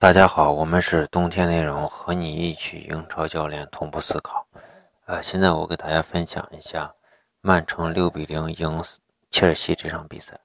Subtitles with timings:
[0.00, 4.46] 大家好，我们是冬天内容，和你一起英超教练同步思考。
[5.04, 6.90] 呃，现在我给大家分享一下
[7.42, 8.82] 曼城六比零赢
[9.30, 10.40] 切尔西这场比赛。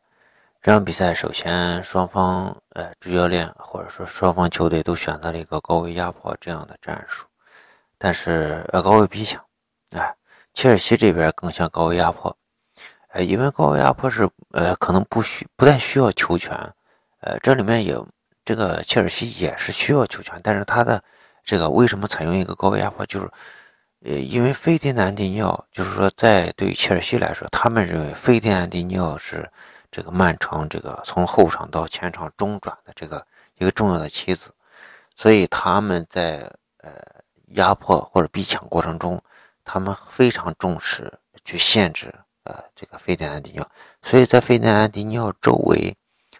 [0.61, 7.25] 这场比赛首先双方呃主教练或者说双方球队都选择了一个高位压迫这样的战术，
[7.97, 9.41] 但是呃高位逼抢，
[9.91, 10.13] 哎，
[10.53, 12.35] 切尔西这边更像高位压迫，
[13.07, 16.51] 呃，因为高位压迫是呃可能不需不太需要球权，
[17.21, 17.97] 呃，这里面也。
[18.45, 21.03] 这个切尔西也是需要球权，但是他的
[21.43, 23.03] 这个为什么采用一个高压迫？
[23.07, 23.27] 就是，
[24.01, 29.51] 呃，因为费迪南迪尼奥，就是说，在对于切尔西来说，他们认为费迪南迪尼奥是
[29.89, 34.53] 这个曼城这个从后场到前场中转的这个一个重要的棋子，
[35.15, 36.47] 所以他们在
[36.83, 36.91] 呃
[37.55, 39.19] 压迫或者逼抢过程中，
[39.63, 41.11] 他们非常重视
[41.43, 43.67] 去限制呃这个费迪南迪尼奥，
[44.03, 45.97] 所以在费迪南迪尼奥周围，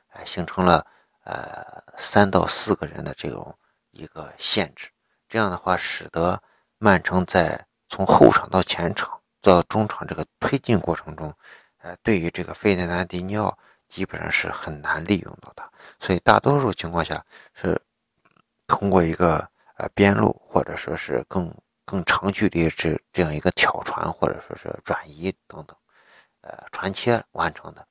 [0.10, 0.86] 哎，形成了。
[1.28, 3.58] 呃，三到四个人的这种
[3.92, 4.90] 一个限制，
[5.28, 6.42] 这样的话使得
[6.78, 11.34] 曼城在从后场到前场到中场这个推进过程中，
[11.78, 17.82] 呃，对于这个费内南迪尼奥基本上是很难利用到他，所以大多数情况下是
[18.68, 21.54] 通过一个呃边路或者说是更
[21.86, 25.78] 更长距离这这样一个挑传或者说是转移等等，
[26.42, 27.88] 呃传切完成的。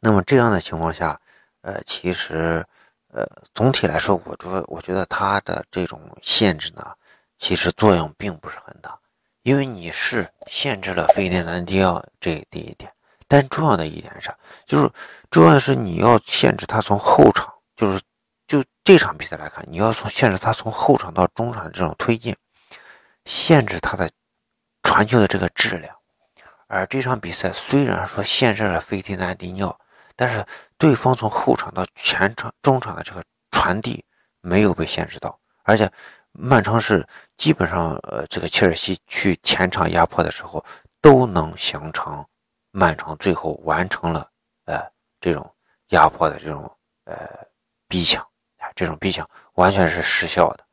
[0.00, 1.20] 那么这样的情况下。
[1.64, 2.62] 呃，其实，
[3.08, 6.94] 呃，总体来说，我觉我觉得它的这种限制呢，
[7.38, 8.98] 其实作用并不是很大，
[9.44, 12.92] 因为你是限制了费迪南迪奥这第一点，
[13.26, 14.30] 但重要的一点是，
[14.66, 14.90] 就是
[15.30, 17.98] 重要的是你要限制他从后场，就是
[18.46, 22.36] 就这场比赛来看，你要从限制他从后场到中场的这种推进，
[23.24, 24.10] 限制他的
[24.82, 25.96] 传球的这个质量，
[26.66, 29.80] 而这场比赛虽然说限制了费迪南迪奥。
[30.16, 30.44] 但是
[30.78, 34.04] 对方从后场到前场、中场的这个传递
[34.40, 35.90] 没有被限制到，而且
[36.32, 37.06] 曼城是
[37.36, 40.64] 基本上呃，这个切尔西去前场压迫的时候
[41.00, 42.24] 都能形成
[42.70, 44.30] 曼城最后完成了
[44.66, 44.80] 呃
[45.20, 45.52] 这种
[45.88, 46.70] 压迫的这种
[47.04, 47.16] 呃
[47.88, 48.22] 逼抢，
[48.58, 50.64] 啊，这种逼抢完全是失效的。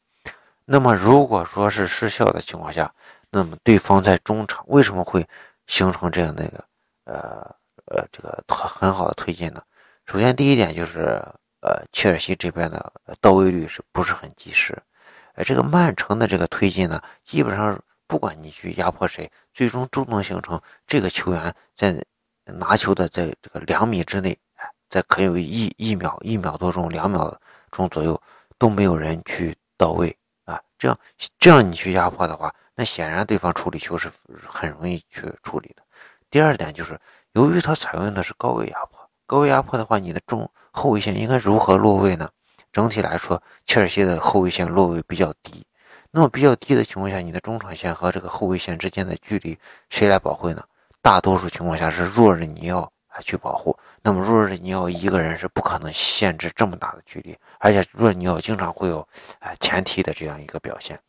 [0.66, 2.94] 那么如果说是失效的情况下，
[3.30, 5.28] 那么对方在中场为什么会
[5.66, 6.64] 形成这样的一个
[7.06, 7.56] 呃？
[7.94, 9.62] 呃，这个很很好的推进呢。
[10.06, 11.22] 首先，第一点就是，
[11.62, 14.82] 呃，切尔西这边的到位率是不是很及时？
[15.34, 22.02] 呃，这个曼城的这个推进呢，基本上不管你去压迫谁，最终都能形成这个球员在
[22.46, 24.38] 拿球的在这个两米之内，
[24.90, 27.38] 在可有一一秒、一秒多钟、两秒
[27.72, 28.22] 钟左右
[28.58, 30.16] 都没有人去到位
[30.46, 30.62] 啊。
[30.78, 30.98] 这样
[31.38, 34.10] 这样你去压迫的话，那显然对方处理球是
[34.48, 35.84] 很容易去处理的。
[36.30, 36.98] 第二点就是。
[37.34, 42.30] 由于它采用的是高位压迫，高位压迫的话，你的中后卫线应该如何落位呢？
[42.72, 45.66] 整体来说，切尔西的后卫线落位比较低。
[46.12, 49.58] 那么比较低的情况下，你的中场线和这个后卫线之间的距离
[49.90, 50.62] 谁来保护呢？
[51.02, 53.78] 大多数情况下是若日尼奥来去保护。
[54.02, 59.08] 那么若日尼奥一个人是不可能限制这么大的距离，而且若日尼奥经常会有
[59.40, 61.00] 哎前踢的这样一个表现。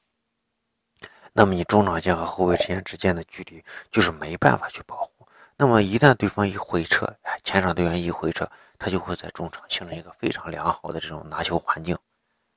[1.33, 5.12] 那么你中场线和后卫线之间的距离就是没办法去保护。
[5.57, 8.45] 那么一旦对方一回撤，哎，前场队员一回撤，
[8.79, 11.97] 他就会在中场形成一个非常良好的这种拿球环境。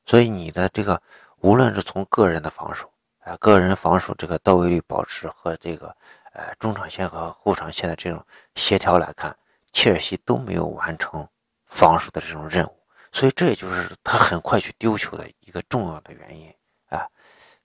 [0.05, 0.99] 所以你的这个
[1.37, 5.95] 无论是从个人的防守，哎，个人防守这个到位率保持和这个，
[6.33, 9.35] 呃，中场线和后场线的这种协调来看，
[9.71, 11.27] 切尔西都没有完成
[11.65, 12.79] 防守的这种任务。
[13.11, 16.51] 所以这也就是他很快去丢球的一个重要的原因
[16.89, 17.07] 啊。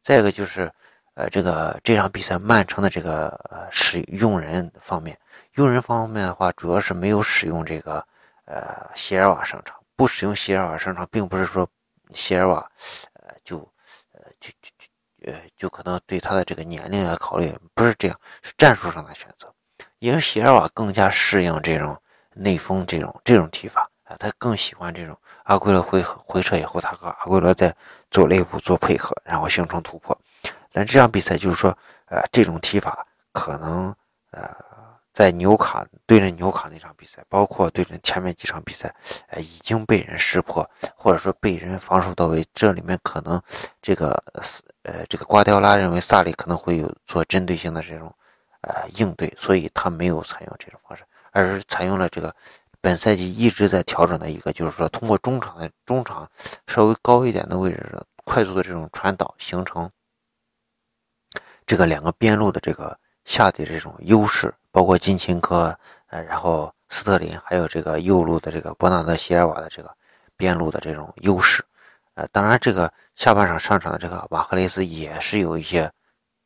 [0.03, 0.71] 再一个就是。
[1.15, 5.19] 呃，这个这场比赛曼城的这个呃使用人方面，
[5.55, 8.05] 用人方面的话，主要是没有使用这个
[8.47, 11.69] 呃席尔瓦上场，不使用席尔瓦上场，并不是说
[12.11, 12.71] 席尔瓦
[13.15, 13.59] 呃就
[14.13, 19.53] 呃就就就呃就可能对他的这个年龄来考虑，不是这样，是战术上的选择，
[19.99, 22.01] 因为席尔瓦更加适应这种
[22.35, 27.75] 内锋这种这种踢法啊，他更喜欢这种阿圭罗回回撤以后，他和阿圭罗在
[28.11, 30.17] 左肋部做配合，然后形成突破。
[30.73, 31.77] 但这场比赛就是说，
[32.07, 33.95] 呃，这种踢法可能，
[34.31, 34.49] 呃，
[35.13, 38.95] 在纽卡对阵纽卡那场比赛，包括对阵前面几场比赛，
[39.29, 42.47] 呃，已经被人识破，或者说被人防守到位。
[42.55, 43.41] 这里面可能
[43.83, 44.23] 这个，
[44.83, 48.15] 呃，这个瓜迪奥拉认为萨里可能会有做针对性的这种，
[48.61, 52.35] 呃，应对，所以他没有采用这种方式，而是采用了这个
[52.81, 56.31] 本赛季一直在调整的一个，就是说通过中场的中场
[56.69, 59.91] 稍微高一点的位置，快速的这种传导形成。
[61.71, 65.79] 这个两个边路的这个下底这种优势，包括金琴科，
[66.09, 69.89] 呃，然后斯特林，还有这个右路的这个伯纳德席尔瓦的这个
[70.37, 71.65] 边路的这种优势。
[72.15, 75.89] 呃，当然这个下半场上场的这个马赫雷斯也是有一些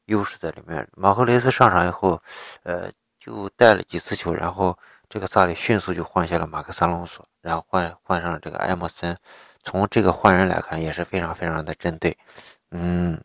[0.04, 0.86] 优势在里面。
[0.92, 2.20] 马赫雷斯上场以后，
[2.64, 4.78] 呃，就带了几次球，然后
[5.08, 9.16] 这个萨里迅速就换下了马克萨隆索，然后换换上了这个埃莫森。
[9.62, 12.14] 从这个换人来看，也是非常非常的针对。
[12.72, 13.18] 嗯，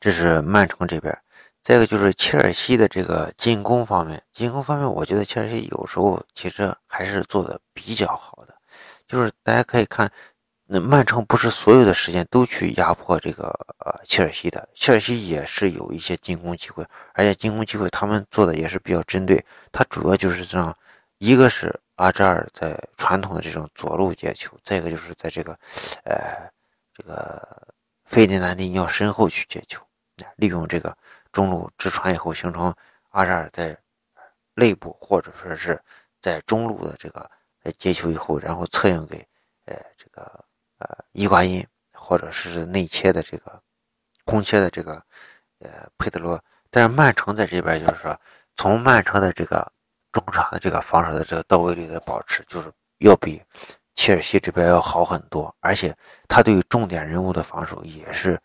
[0.00, 1.16] 这是曼城这边。
[1.62, 8.54] 再一个就是切尔西的这个进攻方面，进攻方面，我觉得切尔西有时候其实还是做的比较好的。
[9.06, 10.10] 就是大家可以看，
[10.66, 13.48] 那曼城不是所有的时间都去压迫这个
[13.78, 19.44] 呃切尔西的，切尔西也是有一些进攻机会，而且进攻机会他们做的也是比较针对。
[19.72, 20.74] 他主要就是这样，
[21.18, 25.52] 一个是阿扎尔在传统的这种左路接球，再一个就是在这个
[26.04, 26.48] 呃
[26.94, 27.66] 这个
[28.04, 29.82] 费迪南蒂尼奥身后去接球，
[30.36, 30.96] 利用这个。
[31.30, 32.74] 中路直传以后，形成
[33.10, 33.76] 阿扎尔在
[34.54, 35.80] 内部或者说是
[36.22, 37.30] 在中路的这个
[37.76, 39.18] 接球以后，然后策应给
[39.66, 40.22] 呃这个
[40.78, 43.62] 呃伊瓜因，或者是内切的这个
[44.24, 44.94] 空切的这个
[45.58, 46.42] 呃佩德罗。
[46.70, 48.18] 但是曼城在这边就是说，
[48.56, 49.70] 从曼城的这个
[50.10, 53.40] 中场的这个防守的这个到位率的保持，就是要比
[53.94, 55.94] 切尔西这边要好很多，而且
[56.26, 58.40] 他对于重点人物的防守也是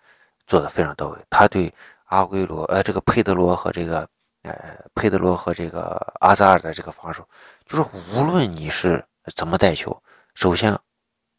[0.47, 1.73] 做的非常到位，他对。
[2.07, 4.07] 阿圭罗，呃，这个佩德罗和这个，
[4.43, 4.53] 呃，
[4.93, 7.27] 佩德罗和这个阿扎尔的这个防守，
[7.65, 9.03] 就是无论你是
[9.35, 9.99] 怎么带球，
[10.35, 10.77] 首先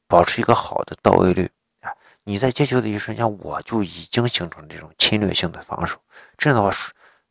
[0.08, 1.48] 保持一个好的到位率
[1.80, 5.96] 啊，你在接球的一瞬间，我就已经形成这种侵略性的防守。
[6.36, 6.76] 这样的话，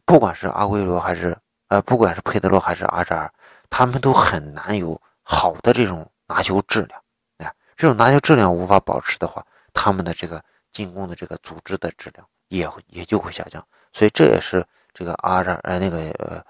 [0.05, 1.37] 不管是阿圭罗还是
[1.67, 3.33] 呃，不管是佩德罗还是阿扎尔，
[3.69, 7.01] 他们都很难有好的这种拿球质量。
[7.39, 10.41] 哎，这种拿球质量无法保持的话，他们的这个
[10.73, 12.27] 进攻的这个组织的质量。
[12.49, 16.45] 也也就会下降，所以这也是这个阿扎呃那个呃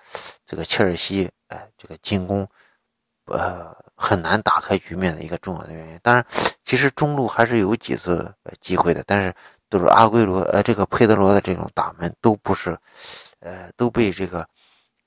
[0.45, 2.45] 这个切尔西哎这个进攻
[3.27, 5.99] 呃很难打开局面的一个重要的原因。
[6.03, 6.25] 当然，
[6.65, 8.29] 其实中路还是有几次
[8.59, 9.33] 机会的，但是
[9.69, 12.77] 都是阿圭罗呃这个佩德罗的这种打门都不是
[13.39, 14.45] 呃都被这个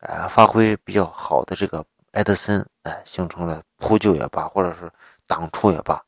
[0.01, 4.91] 呃发挥比较好的这个埃德森哎形成了扑救也罢，或者是
[5.27, 6.03] 挡出也罢，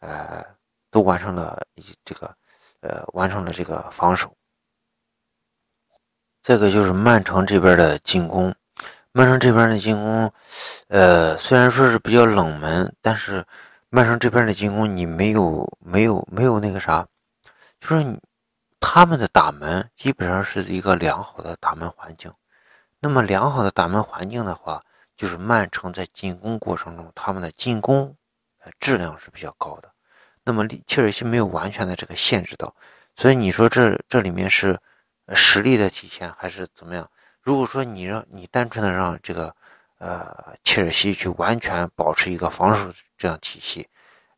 [0.00, 0.44] 呃
[0.90, 2.36] 都完成了一这个。
[2.84, 4.36] 呃，完成了这个防守。
[6.42, 8.54] 这个就是曼城这边的进攻，
[9.12, 10.30] 曼城这边的进攻，
[10.88, 13.42] 呃，虽然说是比较冷门，但是
[13.88, 17.08] 曼城这边的进攻你没有没有没有那个啥，
[17.80, 18.20] 就是
[18.80, 22.30] 他们的打门基本上是一个良好的打门环境。
[23.00, 24.82] 那么良好的打门环境的话，
[25.16, 28.14] 就是曼城在进攻过程中他们的进攻
[28.78, 29.93] 质量是比较高的。
[30.44, 32.74] 那么切尔西没有完全的这个限制到，
[33.16, 34.78] 所以你说这这里面是
[35.32, 37.10] 实力的体现还是怎么样？
[37.40, 39.54] 如果说你让你单纯的让这个
[39.98, 43.88] 呃切尔西去完全保持一个防守这样体系，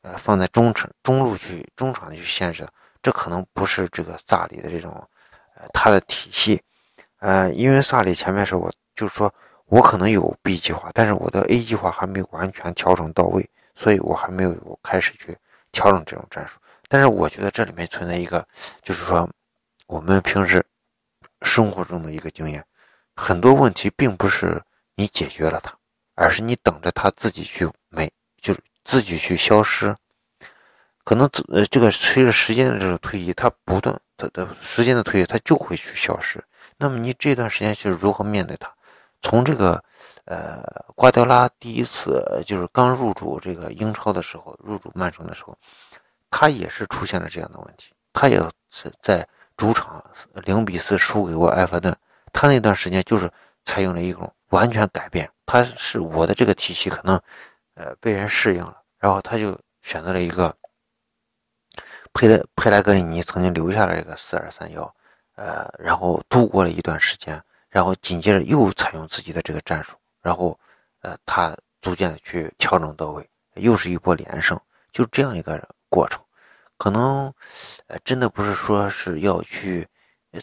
[0.02, 2.66] 呃放在中场中路去中场的去限制，
[3.02, 4.92] 这可能不是这个萨里的这种
[5.56, 6.62] 呃他的体系，
[7.18, 9.32] 呃因为萨里前面说我就是说
[9.64, 15.36] 我可能有 B 计划，但是我的 A 计划还没有完全调整到位，所以我还没有开始去。
[15.72, 16.58] 调整这种战术，
[16.88, 18.46] 但是我觉得这里面存在一个，
[18.82, 19.28] 就是说，
[19.86, 20.64] 我们平时
[21.42, 22.64] 生活中的一个经验，
[23.14, 24.62] 很多问题并不是
[24.94, 25.76] 你解决了它，
[26.14, 28.10] 而是你等着它自己去没，
[28.40, 29.94] 就是自己去消失。
[31.04, 36.42] 可能呃，这个随着时间的这种推移，它不断它的时间的推移，它就会去消失。
[36.78, 38.72] 那么你这段时间是如何面对它？
[39.22, 39.84] 从这个。
[40.26, 40.62] 呃，
[40.94, 45.56] 瓜迪奥拉第一次就是刚入主这个英超的时候，入主曼城的时候，
[46.30, 47.92] 他也是出现了这样的问题。
[48.12, 48.40] 他也
[48.70, 50.04] 是在主场
[50.44, 51.96] 零比四输给过埃弗顿，
[52.32, 53.30] 他那段时间就是
[53.64, 55.30] 采用了一种完全改变。
[55.46, 57.20] 他是我的这个体系可能，
[57.74, 60.52] 呃，被人适应了，然后他就选择了一个
[62.12, 64.92] 佩莱佩莱格里尼曾经留下了这个四二三幺，
[65.36, 69.94] 呃，然后度过了一段时间，然后紧接着又采用自己的这个战术。
[70.26, 70.58] 然后，
[71.02, 76.20] 呃，他逐渐的去调整到位，又是一波连胜，就这样一个过程。
[76.76, 77.32] 可能，
[77.86, 79.86] 呃，真的不是说是要去，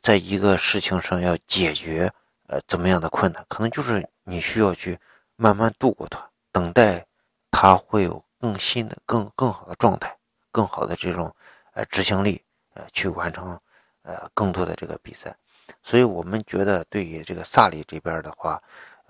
[0.01, 2.09] 在一个事情上要解决，
[2.47, 4.97] 呃，怎么样的困难，可能就是你需要去
[5.35, 7.05] 慢慢度过它，等待
[7.51, 10.17] 它会有更新的、更更好的状态，
[10.49, 11.35] 更好的这种，
[11.73, 12.41] 呃，执行力，
[12.73, 13.59] 呃，去完成，
[14.03, 15.35] 呃，更多的这个比赛。
[15.81, 18.57] 所以我们觉得，对于这个萨里这边的话。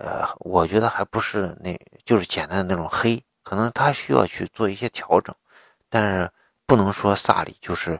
[0.04, 5.34] 呃，我觉得还不是那，就是简单的那种黑，可能他需要去做一些调整，
[5.88, 6.30] 但是
[6.66, 7.98] 不能说萨里就是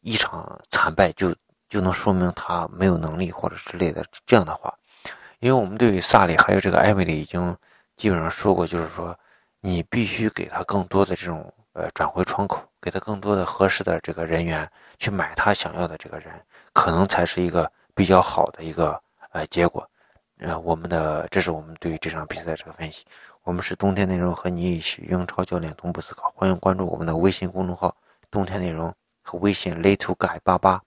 [0.00, 1.34] 一场惨败就
[1.68, 4.72] 就能说明他没有能力或者之类的这样的话，
[5.40, 7.56] 因为我们对于萨里还有这个艾米丽已经
[7.96, 9.18] 基本上说过，就是说，
[9.60, 14.70] 你必须给他更多的这种呃转回窗口，给他更多的合适的这个人员
[15.00, 16.32] 去买他想要的这个人，
[16.72, 19.84] 可能才是一个比较好的一个呃结果。
[20.38, 23.04] 呃，我们的这是我们对于这场比赛这个分析。
[23.42, 27.96] 我们是冬天内容和你一起英超教练同步思考，欢迎关注我们的微信公众号
[28.30, 30.80] “冬天内容”和微信 “little guy 八八”，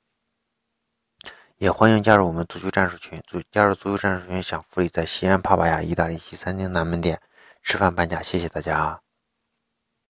[1.57, 3.21] 也欢迎加入我们足球战术群。
[3.27, 7.19] 足加入足球战术群享福利，在西安帕帕亚意大利西餐厅南门店
[7.61, 8.21] 吃饭半价。
[8.21, 9.01] 谢谢大家。